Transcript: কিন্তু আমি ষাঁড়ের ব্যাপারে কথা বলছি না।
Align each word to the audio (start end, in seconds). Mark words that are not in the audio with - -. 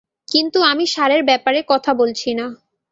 কিন্তু 0.27 0.59
আমি 0.63 0.85
ষাঁড়ের 0.87 1.21
ব্যাপারে 1.23 1.59
কথা 1.67 1.91
বলছি 1.93 2.29
না। 2.33 2.45